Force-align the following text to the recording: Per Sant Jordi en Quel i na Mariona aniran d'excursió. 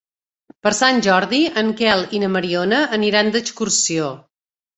Per 0.61 0.69
Sant 0.77 1.01
Jordi 1.07 1.41
en 1.63 1.69
Quel 1.81 2.01
i 2.17 2.23
na 2.25 2.31
Mariona 2.37 2.81
aniran 2.99 3.31
d'excursió. 3.37 4.11